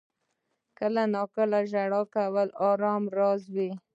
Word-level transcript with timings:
•کله 0.77 1.01
ناکله 1.13 1.59
ژړا 1.71 2.01
کول 2.15 2.47
د 2.53 2.57
آرام 2.69 3.03
راز 3.17 3.41
وي. 3.55 3.69